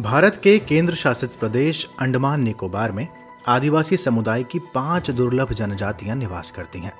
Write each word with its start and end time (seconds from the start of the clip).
भारत 0.00 0.40
के 0.42 0.58
केंद्र 0.58 0.94
शासित 0.94 1.30
प्रदेश 1.30 1.84
अंडमान 2.00 2.42
निकोबार 2.42 2.92
में 2.92 3.06
आदिवासी 3.48 3.96
समुदाय 3.96 4.42
की 4.42 4.58
पाँच 4.74 5.10
दुर्लभ 5.10 5.52
जनजातियाँ 5.52 6.16
निवास 6.16 6.50
करती 6.50 6.78
हैं। 6.78 6.92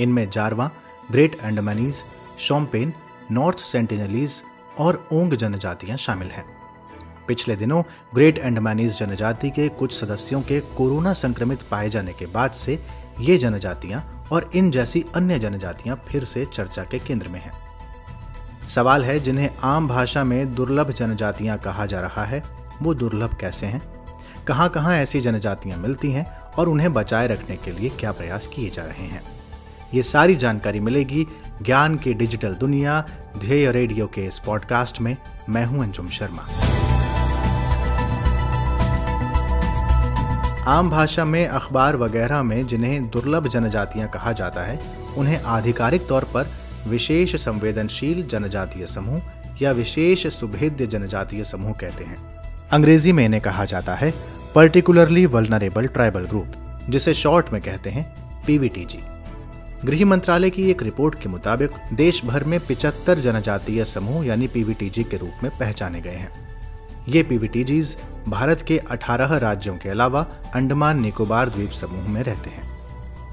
इनमें 0.00 0.30
जारवा, 0.30 0.70
ग्रेट 1.10 1.38
अंडमानीज, 1.40 2.02
शोम्पेन, 2.40 2.92
नॉर्थ 3.30 3.58
सेंटिनलीज 3.58 4.42
और 4.78 5.08
ओंग 5.12 5.32
जनजातियाँ 5.32 5.96
शामिल 5.96 6.28
हैं। 6.28 6.44
पिछले 7.28 7.56
दिनों 7.56 7.82
ग्रेट 8.14 8.38
अंडमानीज 8.38 8.98
जनजाति 8.98 9.50
के 9.50 9.68
कुछ 9.68 10.00
सदस्यों 10.00 10.42
के 10.42 10.60
कोरोना 10.76 11.12
संक्रमित 11.12 11.62
पाए 11.62 11.88
जाने 11.88 12.12
के 12.12 12.26
बाद 12.26 12.52
से 12.52 12.78
ये 13.20 13.38
जनजातियाँ 13.38 14.28
और 14.32 14.50
इन 14.54 14.70
जैसी 14.70 15.04
अन्य 15.14 15.38
जनजातियाँ 15.38 16.02
फिर 16.08 16.24
से 16.24 16.44
चर्चा 16.44 16.84
के 16.84 16.98
केंद्र 16.98 17.28
में 17.28 17.40
हैं। 17.40 17.71
सवाल 18.74 19.04
है, 19.04 19.20
जिन्हें 19.20 19.50
आम 19.62 19.88
भाषा 19.88 20.24
में 20.24 20.54
दुर्लभ 20.54 20.90
जनजातियाँ 20.90 21.58
कहा 21.58 21.86
जा 21.86 22.00
रहा 22.00 22.24
है। 22.24 22.42
वो 22.82 22.94
दुर्लभ 22.94 23.36
कैसे 23.40 23.66
हैं? 23.66 23.82
कहाँ 24.46 24.68
कहाँ 24.68 24.94
ऐसी 24.94 25.20
जनजातियाँ 25.20 25.78
मिलती 25.78 26.12
हैं 26.12 26.38
और 26.40 26.68
उन्हें 26.68 26.92
बचाए 26.92 27.26
रखने 27.26 27.56
के 27.56 27.70
लिए 27.70 27.88
क्या 27.88 28.12
प्रयास 28.12 28.46
किए 28.46 28.70
जा 28.70 28.82
रहे 28.82 29.06
हैं? 29.06 29.22
ये 29.94 30.02
सारी 30.02 30.34
जानकारी 30.34 30.80
मिलेगी 30.80 31.26
ज्ञान 31.62 31.96
की 31.96 32.14
डिजिटल 32.14 32.54
दुनिया, 32.54 33.04
ध्येय 33.38 33.72
रेडियो 33.72 34.06
के 34.06 34.20
इस 34.20 34.38
पॉडकास्ट 34.38 35.00
में। 35.00 35.16
मैं 35.48 35.66
हूँ 35.66 35.82
अंजुम 35.82 36.08
शर्मा। 36.08 36.42
आम 40.66 40.90
भाषा 40.90 41.24
में 41.24 41.48
अखबार 41.48 41.96
वगैरह 41.96 42.42
में 42.42 42.66
जिन्हें 42.66 43.10
दुर्लभ 43.10 43.48
जनजातियाँ 43.48 44.08
कहा 44.08 44.32
जाता 44.32 44.60
है, 44.60 44.80
उन्हें 45.16 45.42
आधिकारिक 45.42 46.06
तौर 46.06 46.24
पर 46.24 46.61
विशेष 46.86 47.36
संवेदनशील 47.36 48.26
जनजातीय 48.26 48.86
समूह 48.86 49.22
या 49.62 49.72
विशेष 49.72 50.26
सुभेद्य 50.26 50.86
जनजातीय 50.86 51.44
समूह 51.44 51.72
कहते 51.72 52.04
हैं। 52.04 52.16
अंग्रेज़ी 52.72 53.12
में 53.12 53.24
इन्हें 53.24 53.42
कहा 53.42 53.64
जाता 53.64 53.94
है 53.94 54.12
पर्टिकुलरली 54.54 55.26
वल्नरेबल 55.26 55.86
ट्राइबल 55.86 56.20
ग्रुप 56.20 56.52
जिसे 56.90 57.14
शॉर्ट 57.14 57.52
में 57.52 57.62
कहते 57.62 57.90
हैं 57.90 58.04
पीवीटीजी 58.46 58.98
गृह 59.84 60.04
मंत्रालय 60.06 60.50
की 60.50 60.70
एक 60.70 60.82
रिपोर्ट 60.82 61.20
के 61.22 61.28
मुताबिक 61.28 61.70
देश 61.92 62.24
भर 62.24 62.44
में 62.44 62.58
पिचहत्तर 62.60 63.18
जनजातीय 63.18 63.84
समूह 63.84 64.26
यानी 64.26 64.46
पीवीटीजी 64.46 65.04
के 65.04 65.16
रूप 65.16 65.42
में 65.42 65.50
पहचाने 65.58 66.00
गए 66.00 66.10
हैं। 66.10 66.30
ये 67.08 67.22
पीवीटीजीज 67.22 67.96
भारत 68.28 68.62
के 68.62 68.80
18 68.90 69.38
राज्यों 69.38 69.76
के 69.76 69.88
अलावा 69.88 70.26
अंडमान 70.54 71.00
निकोबार 71.00 71.48
द्वीप 71.48 71.70
समूह 71.70 72.08
में 72.08 72.22
रहते 72.22 72.50
हैं। 72.50 72.71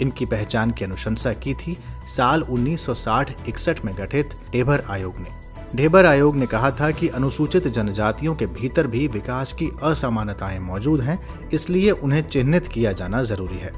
इनकी 0.02 0.26
पहचान 0.26 0.72
की 0.72 0.86
अनुशंसा 0.86 1.34
की 1.34 1.54
थी 1.54 1.78
साल 2.18 2.44
1960-61 2.44 3.86
में 3.86 3.94
गठित 3.98 4.34
ढेबर 4.52 4.84
आयोग 4.90 5.18
ने। 5.18 5.38
ढेबर 5.76 6.06
आयोग 6.06 6.36
ने 6.36 6.46
कहा 6.46 6.72
था 6.72 6.92
कि 6.92 7.08
अनुसूचित 7.08 7.68
जनजातियों 7.68 8.36
के 8.36 8.46
भीतर 8.46 8.88
भी 8.88 9.08
विकास 9.08 9.54
की 9.54 9.70
असमानताएँ 9.84 10.60
मौजूद 10.60 11.02
हैं, 11.02 11.20
इसलिए 11.50 11.92
उन्हें 11.92 12.22
चिन्हित 12.28 12.68
किया 12.68 12.92
जाना 12.92 13.24
ज़रूरी 13.24 13.58
है। 13.58 13.72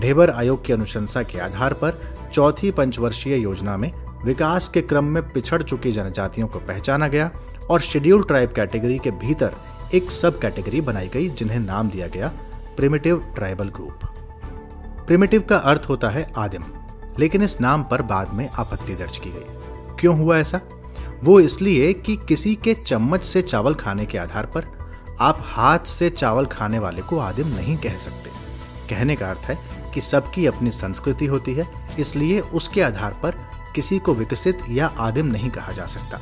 ढेबर 0.00 0.30
आयोग 0.30 0.64
की 0.64 0.72
अनुशंसा 0.72 1.22
के 1.22 1.38
आधार 1.38 1.72
पर 1.72 2.00
चौथी 2.32 2.70
पंचवर्षीय 2.70 3.36
योजना 3.36 3.76
में 3.76 3.92
विकास 4.24 4.68
के 4.68 4.82
क्रम 4.82 5.04
में 5.04 5.22
पिछड़ 5.32 5.62
चुकी 5.62 5.92
जनजातियों 5.92 6.48
को 6.48 6.58
पहचाना 6.58 7.08
गया 7.08 7.30
और 7.70 7.80
शेड्यूल 7.80 8.22
ट्राइब 8.22 8.52
कैटेगरी 8.52 8.98
के 8.98 9.10
भीतर 9.10 9.54
एक 9.94 10.10
सब 10.10 10.38
कैटेगरी 10.38 10.80
बनाई 10.80 11.08
गई 11.08 11.28
जिन्हें 11.28 11.60
नाम 11.60 11.90
दिया 11.90 12.06
गया 12.06 12.32
प्रिमिटिव 12.76 13.24
ट्राइबल 13.36 13.68
ग्रुप। 13.68 14.27
प्रिमिटिव 15.08 15.42
का 15.42 15.56
अर्थ 15.56 15.82
होता 15.88 16.08
है 16.10 16.32
आदिम, 16.36 16.64
लेकिन 17.18 17.42
इस 17.42 17.60
नाम 17.60 17.82
पर 17.82 18.02
बाद 18.02 18.32
में 18.34 18.48
आपत्ति 18.48 18.94
दर्ज 18.94 19.16
की 19.18 19.30
गई। 19.30 19.96
क्यों 20.00 20.16
हुआ 20.18 20.36
ऐसा? 20.38 20.60
वो 21.24 21.38
इसलिए 21.40 21.92
कि 21.92 22.16
किसी 22.28 22.54
के 22.54 22.74
चम्मच 22.74 23.24
से 23.24 23.42
चावल 23.42 23.74
खाने 23.74 24.06
के 24.06 24.18
आधार 24.18 24.46
पर 24.46 24.66
आप 25.20 25.38
हाथ 25.44 25.86
से 25.86 26.10
चावल 26.10 26.46
खाने 26.46 26.78
वाले 26.78 27.02
को 27.02 27.18
आदिम 27.18 27.48
नहीं 27.48 27.76
कह 27.76 27.96
सकते। 27.96 28.30
कहने 28.90 29.16
का 29.16 29.30
अर्थ 29.30 29.48
है 29.48 29.58
कि 29.94 30.00
सबकी 30.00 30.46
अपनी 30.46 30.70
संस्कृति 30.70 31.26
होती 31.26 31.54
है, 31.54 31.68
इसलिए 31.98 32.40
उसके 32.40 32.82
आधार 32.82 33.18
पर 33.22 33.40
किसी 33.74 33.98
को 33.98 34.14
विकसित 34.14 34.62
या 34.70 34.92
आदिम 34.98 35.26
नहीं 35.26 35.50
कहा 35.50 35.72
जा 35.72 35.86
सकता। 35.86 36.20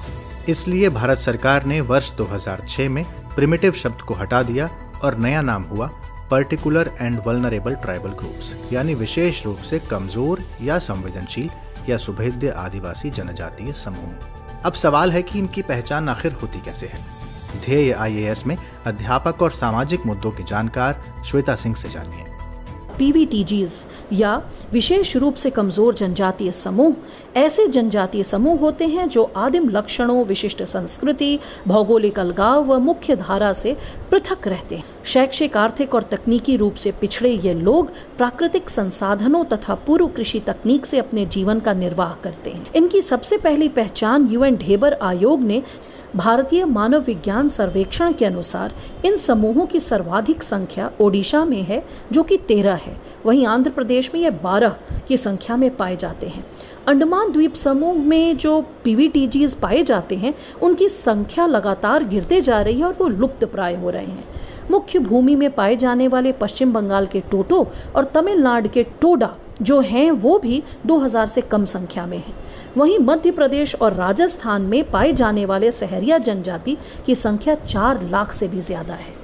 इसलिए 0.48 0.88
भारत 0.88 1.18
सरकार 1.18 1.66
ने 1.66 1.80
वर्ष 1.80 2.12
2006 2.12 2.88
में 2.88 3.04
प्रिमिटिव 3.34 3.72
शब्द 3.72 4.02
को 4.02 4.14
हटा 4.14 4.42
दिया 4.42 4.70
और 5.04 5.18
नया 5.18 5.42
नाम 5.42 5.62
हुआ 5.62 5.90
particular 6.30 6.90
and 7.00 7.20
vulnerable 7.26 7.74
tribal 7.74 8.10
groups 8.10 8.54
यानी 8.72 8.94
विशेष 8.94 9.44
रूप 9.46 9.58
से 9.58 9.78
कमज़ोर 9.78 10.42
या 10.62 10.78
संवेदनशील 10.78 11.50
या 11.88 11.96
सुभेद्य 11.96 12.50
आदिवासी 12.50 13.10
जनजातीय 13.10 13.72
समूह। 13.72 14.62
अब 14.64 14.72
सवाल 14.72 15.12
है 15.12 15.22
कि 15.22 15.38
इनकी 15.38 15.62
पहचान 15.62 16.08
आखिर 16.08 16.32
होती 16.32 16.60
कैसे 16.60 16.86
है? 16.86 17.04
ध्येय 17.64 17.92
आईएएस 17.92 18.46
में 18.46 18.56
अध्यापक 18.86 19.42
और 19.42 19.50
सामाजिक 19.50 20.06
मुद्दों 20.06 20.30
के 20.30 20.42
जानकार 20.42 21.02
श्वेता 21.26 21.54
सिंह 21.54 21.74
से 21.74 21.88
जानिए। 21.88 22.35
पीवीटीजीज 22.98 23.72
या 24.12 24.36
विशेष 24.72 25.16
रूप 25.16 25.34
से 25.34 25.50
कमज़ोर 25.50 25.94
जनजातीय 25.94 26.52
समूह, 26.52 26.94
ऐसे 27.36 27.66
जनजातीय 27.68 28.22
समूह 28.24 28.58
होते 28.60 28.86
हैं 28.86 29.08
जो 29.08 29.22
आदिम 29.36 29.68
लक्षणों, 29.68 30.24
विशिष्ट 30.24 30.62
संस्कृति, 30.64 31.38
भौगोलिक 31.68 32.18
अलगाव 32.18 32.64
व 32.64 32.78
मुख्य 32.80 33.16
धारा 33.16 33.52
से 33.52 33.76
पृथक 34.10 34.48
रहते 34.48 34.76
हैं। 34.76 34.84
शैक्षिक, 35.04 35.56
आर्थिक 35.56 35.94
और 35.94 36.02
तकनीकी 36.02 36.56
रूप 36.56 36.74
से 36.74 36.92
पिछड़े 36.92 37.30
ये 37.30 37.54
लोग 37.54 37.90
प्राकृतिक 38.18 38.70
संसाधनों 38.70 39.44
तथा 39.46 39.74
पूर्व 39.86 40.06
कृषि 40.06 40.40
तकनीक 40.40 40.86
से 40.86 40.98
अपने 40.98 41.26
जीवन 41.26 41.60
का 41.60 41.72
निर्वाह 41.74 42.14
करते 42.22 42.50
हैं। 42.50 42.72
इनकी 42.74 43.00
सबसे 43.02 43.38
पहली 43.38 43.68
पहचान 43.70 44.28
यूएन 44.30 44.56
ढेबर 44.56 44.98
आयोग 45.02 45.42
ने 45.42 45.62
भारतीय 46.16 46.64
मानव 46.64 47.00
विज्ञान 47.00 47.48
सर्वेक्षण 47.48 48.12
के 48.12 48.24
अनुसार 48.24 48.74
इन 49.04 49.16
समूहों 49.16 49.66
की 49.66 49.80
सर्वाधिक 49.80 50.42
संख्या 50.42 50.90
ओडिशा 51.00 51.44
में 51.44 51.62
है, 51.62 51.86
जो 52.12 52.22
कि 52.22 52.36
तेरह 52.36 52.74
है। 52.74 52.96
वहीं 53.26 53.46
आंध्र 53.46 53.70
प्रदेश 53.70 54.10
में 54.14 54.20
यह 54.20 54.30
बारह 54.30 54.76
की 55.08 55.16
संख्या 55.16 55.56
में 55.56 55.76
पाए 55.76 55.96
जाते 55.96 56.26
हैं। 56.26 56.46
अंडमान 56.88 57.32
द्वीप 57.32 57.54
समूह 57.54 57.94
में 57.94 58.36
जो 58.36 58.64
पीवीटीजीज 58.84 59.54
पाए 59.54 59.82
जाते 59.82 60.16
हैं, 60.16 60.34
उनकी 60.62 60.88
संख्या 60.88 61.46
लगातार 61.46 62.04
गिरते 62.04 62.40
जा 62.40 62.62
रही 62.62 62.78
है 62.78 62.86
और 62.86 62.92
वो 62.92 63.08
लुप्त 63.08 63.44
प्राय 63.44 63.74
हो 63.74 63.90
रहे 63.90 64.06
हैं। 64.06 64.24
मुख्य 64.70 64.98
भूमि 64.98 65.34
में 65.34 65.50
पाए 65.50 65.76
जाने 65.76 66.08
वाले 66.08 66.32
पश्चिम 66.32 66.72
बंगाल 66.72 67.06
के 67.06 67.20
टोटो 67.20 67.68
और 67.96 68.04
तमिलनाडु 68.04 68.68
के 68.68 68.82
टोडा 68.82 69.34
जो 69.62 69.80
हैं, 69.80 70.10
वो 70.10 70.38
भी 70.38 70.62
2000 70.86 71.26
से 71.26 71.40
कम 71.40 71.64
संख्या 71.64 72.06
में 72.06 72.18
हैं। 72.18 72.45
वहीं 72.76 72.98
मध्य 72.98 73.30
प्रदेश 73.30 73.74
और 73.74 73.94
राजस्थान 73.94 74.62
में 74.62 74.82
पाए 74.90 75.12
जाने 75.12 75.44
वाले 75.46 75.70
सहरिया 75.72 76.18
जनजाति 76.20 76.76
की 77.06 77.14
संख्या 77.14 77.54
चार 77.56 78.02
लाख 78.04 78.32
से 78.32 78.48
भी 78.48 78.60
ज़्यादा 78.60 78.94
है। 78.94 79.14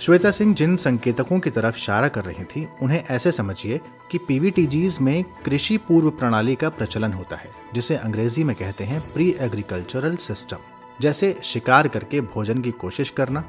श्वेता 0.00 0.30
सिंह 0.30 0.54
जिन 0.54 0.76
संकेतकों 0.76 1.38
की 1.40 1.50
तरफ़ 1.50 1.76
इशारा 1.76 2.08
कर 2.08 2.24
रही 2.24 2.44
थी, 2.44 2.66
उन्हें 2.82 3.04
ऐसे 3.06 3.32
समझिए 3.32 3.80
कि 4.10 4.18
पीवीटीजीज 4.18 4.98
में 5.00 5.24
कृषि 5.44 5.76
पूर्व 5.78 6.10
प्रणाली 6.10 6.54
का 6.54 6.68
प्रचलन 6.68 7.12
होता 7.12 7.36
है, 7.36 7.50
जिसे 7.74 7.96
अंग्रेज़ी 7.96 8.44
में 8.44 8.54
कहते 8.56 8.84
हैं 8.84 9.00
प्री 9.14 9.28
एग्रीकल्चरल 9.40 10.16
सिस्टम 10.18 10.56
जैसे 11.00 11.34
शिकार 11.44 11.88
करके 11.88 12.20
भोजन 12.20 12.60
की 12.62 12.70
कोशिश 12.76 13.10
करना। 13.10 13.44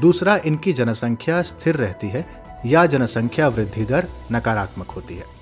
दूसरा, 0.00 0.36
इनकी 0.46 0.72
जनसंख्या 0.72 1.40
स्थिर 1.44 1.76
रहती 1.76 2.08
है 2.08 2.24
या 2.66 2.84
जनसंख्या 2.86 3.48
वृद्धि 3.48 3.84
दर 3.84 4.08
नकारात्मक 4.32 4.90
होती 4.90 5.14
है। 5.14 5.37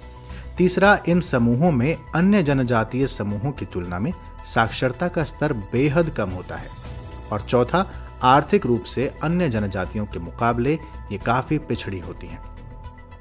तीसरा, 0.56 0.99
इन 1.09 1.21
समूहों 1.21 1.72
में 1.72 1.97
अन्य 2.15 2.43
जनजातीय 2.43 3.06
समूहों 3.06 3.53
की 3.53 3.65
तुलना 3.65 3.99
में 3.99 4.12
साक्षरता 4.44 5.09
का 5.09 5.25
स्तर 5.25 5.53
बेहद 5.53 6.11
कम 6.11 6.31
होता 6.31 6.56
है। 6.56 6.69
और 7.33 7.41
चौथा, 7.41 7.91
आर्थिक 8.22 8.67
रूप 8.67 8.84
से 8.84 9.12
अन्य 9.22 9.49
जनजातियों 9.49 10.06
के 10.06 10.19
मुकाबले 10.19 10.75
ये 11.12 11.19
काफ़ी 11.19 11.59
पिछड़ी 11.59 11.99
होती 11.99 12.27
हैं। 12.27 12.41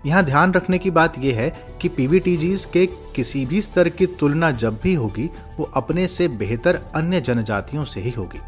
यहाँ 0.06 0.24
ध्यान 0.24 0.54
रखने 0.54 0.78
की 0.78 0.92
बात 0.92 1.20
यह 1.20 1.40
है 1.40 1.78
कि 1.82 1.90
पीवीटीजीज 1.90 2.66
के 2.66 2.86
किसी 2.86 3.46
भी 3.46 3.62
स्तर 3.62 3.90
की 3.90 4.06
तुलना 4.06 4.52
जब 4.52 4.80
भी 4.84 4.94
होगी, 4.94 5.30
वो 5.60 5.72
अपने 5.76 6.08
से 6.08 6.28
बेहतर 6.28 6.80
अन्य 6.96 7.22
जनजातियों 7.22 7.86
से 7.86 8.02
ही 8.02 8.12
होगी। 8.12 8.40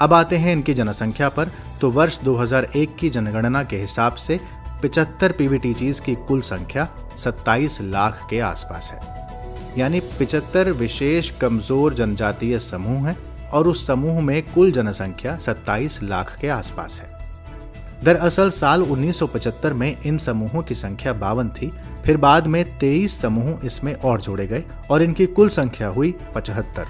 अब 0.00 0.12
आते 0.12 0.36
हैं 0.36 0.52
इनकी 0.52 0.74
जनसंख्या 0.74 1.28
पर 1.28 1.50
तो 1.80 1.90
वर्ष 1.90 2.20
2001 2.20 2.96
की 2.96 3.10
जनगणना 3.10 3.64
के 3.64 3.76
हिसाब 3.76 4.14
से 4.14 4.40
पिचहत्तर 4.84 5.32
पीवीटीजीज 5.32 5.98
की 6.00 6.14
कुल 6.28 6.40
संख्या 6.40 6.86
27 7.18 7.80
लाख 7.82 8.26
के 8.30 8.40
आसपास 8.40 8.90
है। 8.92 9.78
यानी 9.78 10.00
पिचहत्तर 10.18 10.70
विशेष 10.72 11.30
कमज़ोर 11.40 11.94
जनजातीय 11.94 12.58
समूह 12.58 13.08
है 13.08 13.16
और 13.52 13.68
उस 13.68 13.86
समूह 13.86 14.20
में 14.20 14.42
कुल 14.52 14.72
जनसंख्या 14.72 15.36
27 15.38 15.98
लाख 16.02 16.36
के 16.40 16.48
आसपास 16.48 17.00
है। 17.00 18.04
दरअसल 18.04 18.50
साल 18.50 18.82
1975 18.82 19.72
में 19.72 19.96
इन 20.02 20.18
समूहों 20.18 20.62
की 20.62 20.74
संख्या 20.74 21.12
बावन 21.14 21.48
थी, 21.50 21.72
फिर 22.04 22.16
बाद 22.16 22.46
में 22.46 22.64
23 22.78 23.20
समूह 23.20 23.66
इसमें 23.66 23.94
और 23.94 24.20
जोड़े 24.20 24.46
गए 24.46 24.64
और 24.90 25.02
इनकी 25.02 25.26
कुल 25.28 25.48
संख्या 25.50 25.88
हुई 25.88 26.14
पचहत्तर। 26.34 26.86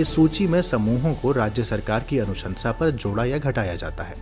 इस 0.00 0.14
सूची 0.14 0.46
में 0.46 0.60
समूहों 0.62 1.14
को 1.14 1.32
राज्य 1.32 1.64
सरकार 1.64 2.04
की 2.10 2.18
अनुशंसा 2.18 2.72
पर 2.72 2.90
जोड़ा 2.90 3.24
या 3.24 3.38
घटाया 3.38 3.74
जाता 3.74 4.04
है। 4.04 4.16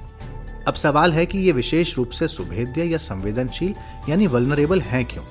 अब 0.69 0.75
सवाल 0.75 1.13
है 1.13 1.27
कि 1.27 1.39
ये 1.39 1.53
विशेष 1.53 1.97
रूप 1.97 2.11
से 2.11 2.29
सुभेद्य 2.29 2.85
या 2.85 2.99
संवेदनशील, 2.99 3.75
यानी 4.09 4.27
वल्नरेबल 4.27 4.81
हैं 4.81 5.05
क्यों? 5.05 5.25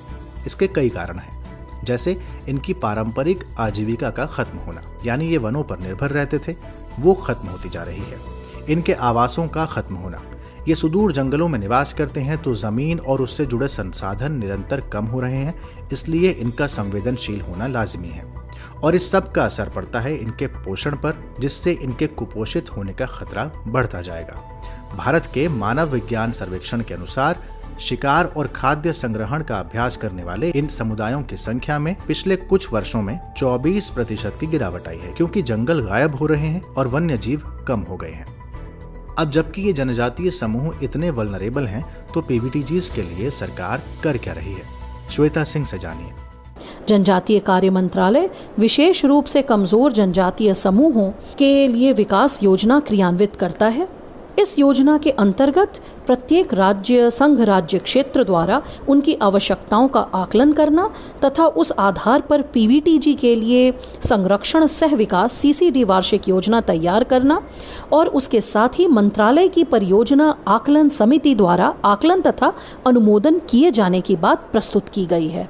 इसके 0.46 0.66
कई 0.66 0.88
कारण 0.88 1.18
हैं। 1.18 1.42
जैसे, 1.84 2.20
इनकी 2.48 2.72
पारंपरिक 2.72 3.44
आजीविका 3.58 4.10
का 4.10 4.26
खत्म 4.26 4.58
होना, 4.58 4.82
यानी 5.06 5.28
ये 5.28 5.38
वनों 5.38 5.62
पर 5.62 5.78
निर्भर 5.78 6.10
रहते 6.10 6.38
थे, 6.38 6.56
वो 7.00 7.14
खत्म 7.14 7.48
होती 7.48 7.68
जा 7.68 7.82
रही 7.82 8.02
है। 8.02 8.18
इनके 8.70 8.92
आवासों 8.92 9.48
का 9.48 9.66
खत्म 9.66 9.94
होना। 9.94 10.22
ये 10.68 10.74
सुदूर 10.74 11.12
जंगलों 11.12 11.48
में 11.48 11.58
निवास 11.58 11.92
करते 11.92 12.20
हैं 12.20 12.42
तो 12.42 12.54
ज़मीन 12.54 12.98
और 12.98 13.22
उससे 13.22 13.46
जुड़े 13.46 13.68
संसाधन 13.68 14.32
निरंतर 14.32 14.80
कम 14.80 15.04
हो 15.04 15.20
रहे 15.20 15.36
हैं, 15.36 15.54
इसलिए 15.92 16.30
इनका 16.30 16.66
संवेदनशील 16.66 17.40
होना 17.40 17.66
लाजमी 17.66 18.08
है। 18.08 18.41
और 18.82 18.94
इस 18.94 19.10
सब 19.10 19.30
का 19.32 19.44
असर 19.44 19.68
पड़ता 19.68 20.00
है 20.00 20.16
इनके 20.16 20.46
पोषण 20.46 20.96
पर, 20.96 21.22
जिससे 21.40 21.72
इनके 21.72 22.06
कुपोषित 22.06 22.76
होने 22.76 22.92
का 22.92 23.06
खतरा 23.06 23.50
बढ़ता 23.66 24.00
जाएगा। 24.00 24.34
भारत 24.96 25.26
के 25.26 25.48
मानव 25.48 25.88
विज्ञान 25.88 26.32
सर्वेक्षण 26.32 26.80
के 26.80 26.94
अनुसार, 26.94 27.42
शिकार 27.80 28.24
और 28.26 28.46
खाद्य 28.46 28.92
संग्रहण 28.92 29.42
का 29.42 29.56
अभ्यास 29.56 29.96
करने 29.96 30.24
वाले 30.24 30.50
इन 30.50 30.66
समुदायों 30.68 31.22
की 31.22 31.36
संख्या 31.36 31.78
में 31.78 31.94
पिछले 32.06 32.36
कुछ 32.36 32.72
वर्षों 32.72 33.00
में 33.02 33.18
24 33.36 33.88
प्रतिशत 33.90 34.36
की 34.40 34.46
गिरावट 34.46 34.88
आई 34.88 34.98
है, 34.98 35.12
क्योंकि 35.12 35.42
जंगल 35.42 35.80
गायब 35.80 36.14
हो 36.14 36.26
रहे 36.26 36.48
हैं 36.48 36.62
और 36.64 36.88
वन्य 36.88 37.18
जीव 37.18 37.42
कम 37.68 37.80
हो 37.80 37.96
गए 37.96 38.10
हैं। 38.10 38.26
अब 39.18 39.30
जबकि 39.30 39.62
ये 39.62 39.72
जनजातीय 39.72 40.30
समूह 40.30 40.78
इतने 40.82 41.10
वलनरेबल 41.10 41.66
हैं 41.66 41.84
तो 42.14 42.20
पीवीटीजीज 42.20 42.88
के 42.88 43.02
लिए 43.04 43.30
सरकार 43.30 43.82
कर 44.04 44.16
क्या 44.16 44.32
रही 44.32 44.52
है? 44.52 44.62
श्वेता 45.10 45.44
सिंह 45.44 45.66
से 45.66 45.78
जानिए। 45.78 46.12
जनजातीय 46.92 47.38
कार्य 47.40 47.70
मंत्रालय 47.70 48.28
विशेष 48.58 49.04
रूप 49.04 49.24
से 49.26 49.42
कमज़ोर 49.44 49.92
जनजातीय 49.92 50.54
समूहों 50.56 51.10
के 51.38 51.66
लिए 51.68 51.92
विकास 51.94 52.38
योजना 52.42 52.80
क्रियान्वित 52.82 53.36
करता 53.36 53.66
है। 53.68 53.88
इस 54.38 54.58
योजना 54.58 54.96
के 54.98 55.10
अंतर्गत 55.12 55.80
प्रत्येक 56.06 56.52
राज्य 56.54 57.10
संघ 57.10 57.40
राज्य 57.40 57.78
क्षेत्र 57.78 58.24
द्वारा 58.24 58.60
उनकी 58.88 59.14
आवश्यकताओं 59.22 59.88
का 59.88 60.00
आकलन 60.14 60.52
करना 60.52 60.88
तथा 61.24 61.46
उस 61.54 61.72
आधार 61.78 62.20
पर 62.20 62.42
पीवीटीजी 62.54 63.14
के 63.14 63.34
लिए 63.34 63.70
संरक्षण 64.02 64.66
सह 64.68 64.94
विकास 64.96 65.32
सीसीडी 65.32 65.84
वार्षिक 65.84 66.28
योजना 66.28 66.60
तैयार 66.62 67.04
करना 67.04 67.40
और 67.92 68.08
उसके 68.10 68.40
साथ 68.40 68.78
ही 68.78 68.86
मंत्रालय 68.88 69.48
की 69.48 69.64
परियोजना 69.64 70.34
आकलन 70.48 70.88
समिति 70.90 71.34
द्वारा 71.34 71.74
आकलन 71.84 72.20
तथा 72.20 72.52
अनुमोदन 72.86 73.40
किए 73.50 73.70
जाने 73.70 74.00
की 74.00 74.16
बात 74.18 74.48
प्रस्तुत 74.52 74.88
की 74.88 75.06
गई 75.06 75.28
है। 75.28 75.48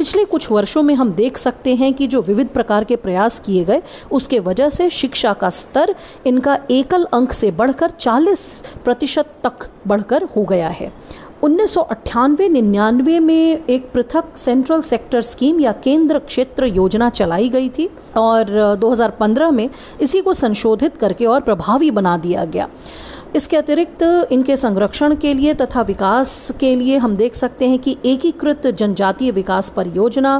पिछले 0.00 0.24
कुछ 0.24 0.50
वर्षों 0.50 0.82
में 0.82 0.94
हम 0.94 1.12
देख 1.12 1.36
सकते 1.36 1.74
हैं 1.74 1.94
कि 1.94 2.06
जो 2.06 2.20
विविध 2.22 2.48
प्रकार 2.48 2.84
के 2.84 2.96
प्रयास 2.96 3.38
किए 3.38 3.64
गए, 3.64 3.82
उसके 4.12 4.38
वजह 4.38 4.70
से 4.70 4.90
शिक्षा 4.90 5.32
का 5.32 5.50
स्तर 5.50 5.94
इनका 6.26 6.58
एकल 6.70 7.04
अंक 7.04 7.32
से 7.32 7.50
बढ़कर 7.50 7.90
40 7.90 8.64
प्रतिशत 8.84 9.34
तक 9.44 9.68
बढ़कर 9.86 10.22
हो 10.36 10.44
गया 10.44 10.68
है। 10.68 10.92
उन्नीस 11.42 11.74
सौ 11.74 11.86
निन्यानवे 12.40 13.18
में 13.18 13.64
एक 13.70 13.90
पृथक 13.92 14.36
सेंट्रल 14.36 14.80
सेक्टर 14.80 15.22
स्कीम 15.22 15.60
या 15.60 15.72
केंद्र 15.72 16.18
क्षेत्र 16.18 16.64
योजना 16.64 17.10
चलाई 17.10 17.48
गई 17.48 17.68
थी 17.68 17.90
और 18.16 18.76
2015 18.76 19.50
में 19.50 19.68
इसी 20.00 20.20
को 20.20 20.32
संशोधित 20.32 20.96
करके 20.96 21.26
और 21.26 21.40
प्रभावी 21.40 21.90
बना 21.90 22.16
दिया 22.16 22.44
गया। 22.44 22.68
इसके 23.36 23.56
अतिरिक्त 23.56 24.02
इनके 24.32 24.56
संरक्षण 24.56 25.14
के 25.14 25.32
लिए 25.34 25.54
तथा 25.54 25.82
विकास 25.82 26.30
के 26.60 26.74
लिए 26.74 26.96
हम 26.96 27.16
देख 27.16 27.34
सकते 27.34 27.68
हैं 27.68 27.78
कि 27.78 27.96
एकीकृत 28.04 28.66
जनजातीय 28.68 29.30
विकास 29.30 29.68
परियोजना 29.70 30.36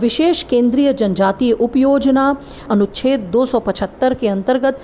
विशेष 0.00 0.42
केंद्रीय 0.42 0.92
जनजातीय 0.92 1.52
उपयोजना, 1.52 2.36
अनुच्छेद 2.70 3.30
275 3.34 4.14
के 4.14 4.28
अंतर्गत 4.28 4.80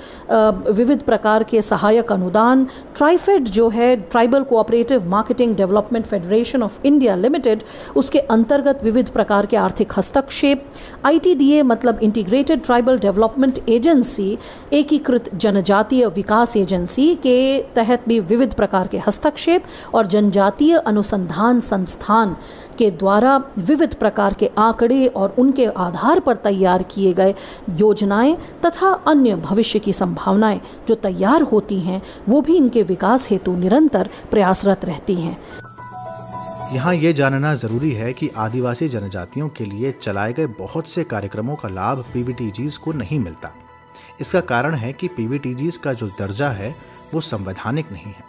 विविध 0.70 1.02
प्रकार 1.02 1.42
के 1.42 1.62
सहायक 1.62 2.12
अनुदान, 2.12 2.64
ट्राइफेड 2.96 3.48
जो 3.48 3.68
है, 3.68 3.94
tribal 3.96 4.42
cooperative 4.42 5.08
marketing 5.08 5.54
development 5.56 6.06
federation 6.06 6.62
of 6.62 6.80
India 6.84 7.14
limited, 7.16 7.62
उसके 7.96 8.18
अंतर्गत 8.18 8.84
विविध 8.84 9.10
प्रकार 9.10 9.46
के 9.46 9.56
आर्थिक 9.56 9.92
हस्तक्षेप, 9.98 10.64
आईटीडीए 11.06 11.62
मतलब 11.64 11.98
इंटीग्रेटेड 12.02 12.62
ट्राइबल 12.64 12.98
डेवलपमेंट 12.98 13.58
एजेंसी, 13.68 14.36
एकीकृत 14.72 15.34
जनजातीय 15.34 16.06
विकास 16.16 16.56
एजेंसी 16.56 17.14
के 17.26 17.60
तहत 17.76 18.04
भी 18.08 18.20
विविध 18.20 18.54
प्रकार 18.54 18.88
के 18.88 18.98
हस्तक्षेप 19.06 19.64
और 19.94 20.06
जनजातीय 20.06 20.76
अनुसंधान 20.76 21.60
संस्थान 21.60 22.36
के 22.78 22.90
द्वारा 22.90 23.36
विविध 23.58 23.94
प्रकार 23.94 24.34
के 24.34 24.50
आंकड़े 24.58 25.06
और 25.06 25.34
उनके 25.38 25.66
आधार 25.66 26.20
पर 26.20 26.36
तैयार 26.36 26.82
किए 26.82 27.12
गए 27.12 27.34
योजनाएँ 27.76 28.36
तथा 28.64 28.90
अन्य 29.06 29.36
भविष्य 29.36 29.78
की 29.78 29.92
संभावनाएँ 29.92 30.60
जो 30.88 30.94
तैयार 30.94 31.42
होती 31.42 31.80
हैं, 31.80 32.02
वो 32.28 32.40
भी 32.40 32.56
इनके 32.56 32.82
विकास 32.82 33.30
हेतु 33.30 33.56
निरंतर 33.56 34.08
प्रयासरत 34.30 34.84
रहती 34.84 35.14
हैं। 35.14 35.36
यहाँ 36.72 36.94
ये 36.94 37.12
जानना 37.12 37.54
ज़रूरी 37.54 37.92
है 37.92 38.12
कि 38.12 38.30
आदिवासी 38.36 38.88
जनजातियों 38.88 39.48
के 39.48 39.64
लिए 39.64 39.92
चलाए 40.02 40.32
गए 40.32 40.46
बहुत 40.58 40.88
से 40.88 41.04
कार्यक्रमों 41.04 41.56
का 41.56 41.68
लाभ 41.68 42.04
पीवीटीजीज 42.12 42.76
को 42.76 42.92
नहीं 42.92 43.18
मिलता। 43.20 43.52
इसका 44.20 44.40
कारण 44.40 44.74
है 44.74 44.92
कि 44.92 45.08
पीवीटीजीज 45.08 45.76
का 45.76 45.92
जो 45.92 46.06
दर्जा 46.08 46.48
है 46.50 46.74
वो 47.14 47.20
संवैधानिक 47.20 47.92
नहीं 47.92 48.12
है। 48.12 48.24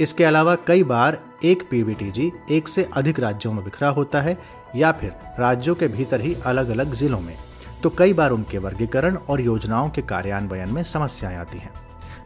इसके 0.00 0.24
अलावा 0.24 0.54
कई 0.66 0.82
बार 0.82 1.18
एक 1.44 1.62
पीवीटीजी 1.70 2.32
एक 2.50 2.68
से 2.68 2.88
अधिक 2.92 3.20
राज्यों 3.20 3.52
में 3.52 3.64
बिखरा 3.64 3.88
होता 3.88 4.20
है 4.20 4.36
या 4.76 4.92
फिर 4.92 5.14
राज्यों 5.38 5.74
के 5.74 5.88
भीतर 5.88 6.20
ही 6.20 6.34
अलग 6.46 6.68
अलग 6.68 6.92
जिलों 6.92 7.20
में। 7.20 7.36
तो 7.82 7.90
कई 7.90 8.12
बार 8.12 8.30
उनके 8.30 8.58
वर्गीकरण 8.58 9.16
और 9.16 9.40
योजनाओं 9.40 9.88
के 9.88 10.02
कार्यान्वयन 10.02 10.72
में 10.72 10.82
समस्याएँ 10.82 11.36
आती 11.36 11.58
हैं। 11.58 11.72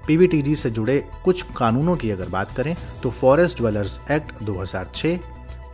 पीवीटीजी 0.07 0.55
से 0.55 0.71
जुड़े 0.71 0.99
कुछ 1.25 1.43
कानूनों 1.57 1.97
की 1.97 2.11
अगर 2.11 2.29
बात 2.29 2.51
करें 2.51 2.75
तो 3.03 3.11
forest 3.11 3.59
dwellers 3.59 4.01
act 4.11 4.43
2006, 4.43 5.19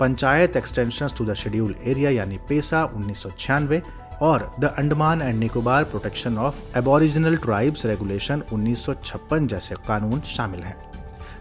panchayat 0.00 0.56
extension 0.56 1.08
to 1.18 1.24
the 1.24 1.34
schedule 1.34 1.74
area 1.84 2.10
यानी 2.10 2.38
पेसा 2.48 2.84
उन्नीस 2.84 3.22
सौ 3.22 3.30
छियानवे 3.38 3.82
और 4.22 4.50
the 4.60 4.64
Andaman 4.64 5.22
and 5.22 5.38
Nicobar 5.38 5.84
protection 5.84 6.36
of 6.38 6.78
aboriginal 6.78 7.36
tribes 7.36 7.86
regulation 7.86 8.42
1956 8.52 9.46
जैसे 9.46 9.74
कानून 9.88 10.20
शामिल 10.20 10.60
हैं। 10.60 10.76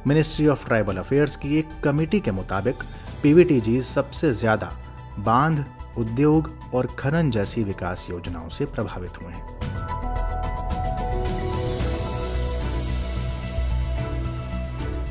मिनिस्ट्री 0.07 0.47
ऑफ़ 0.47 0.65
ट्राइबल 0.67 0.97
अफेयर्स 0.97 1.35
की 1.35 1.57
एक 1.59 1.79
कमेटी 1.83 2.19
के 2.19 2.31
मुताबिक 2.31 2.83
पीवीटीजी 3.23 3.81
सबसे 3.81 4.33
ज़्यादा 4.33 4.71
बाँध, 5.19 5.65
उद्योग 5.97 6.51
और 6.73 6.87
खनन 6.99 7.31
जैसी 7.31 7.63
विकास 7.63 8.07
योजनाओं 8.09 8.49
से 8.49 8.65
प्रभावित 8.65 9.21
हुए 9.21 9.33
हैं। 9.33 9.59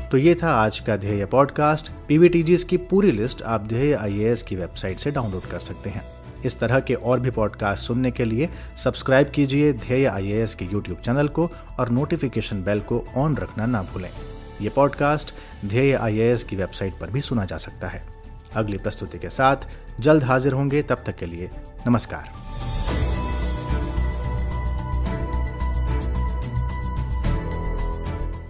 तो 0.09 0.17
ये 0.17 0.35
था 0.35 0.53
आज 0.53 0.79
का 0.79 0.95
ध्येय 0.97 1.25
पॉडकास्ट। 1.25 1.91
पीवीटीजीज 2.07 2.63
की 2.63 2.77
पूरी 2.77 3.11
लिस्ट 3.11 3.41
आप 3.41 3.67
ध्येय 3.67 3.93
आईएएस 3.93 4.41
की 4.43 4.55
वेबसाइट 4.55 4.97
से 4.97 5.11
डाउनलोड 5.11 5.41
कर 5.41 5.59
सकते 5.59 5.89
हैं। 5.89 6.20
इस 6.45 6.59
तरह 6.59 6.79
के 6.79 6.93
और 6.93 7.19
भी 7.19 7.29
पॉडकास्ट 7.29 7.87
सुनने 7.87 8.11
के 8.11 8.25
लिए 8.25 8.49
सब्सक्राइब 8.77 9.29
कीजिए 9.29 9.73
ध्येय 9.73 10.05
आई 10.05 10.45
के 10.59 10.65
यूट्यूब 10.65 10.97
चैनल 10.97 11.27
को 11.27 11.51
और 11.79 11.89
नोटिफिकेशन 11.89 12.63
बेल 12.63 12.79
को 12.79 13.05
ऑन 13.17 13.37
रखना 13.37 13.65
ना 13.65 13.81
भूलें। 13.83 14.09
ये 14.61 14.69
पॉडकास्ट 14.69 15.33
ध्येय 15.65 15.93
आईएएस 15.93 16.43
की 16.43 16.55
वेबसाइट 16.55 16.93
पर 17.01 17.09
भी 17.09 17.21
सुना 17.21 17.45
जा 17.45 17.57
सकता 17.57 17.87
है। 17.87 18.03
अगली 18.55 18.77
प्रस्तुति 18.77 19.19
के 19.19 19.29
साथ 19.29 19.55
जल्द 19.99 20.23
हाजिर 20.23 20.53
होंगे, 20.53 20.81
तब 20.81 21.03
तक 21.05 21.15
के 21.15 21.25
लिए 21.25 21.49
नमस्कार। 21.87 22.40